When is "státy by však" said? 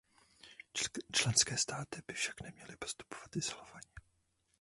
1.57-2.41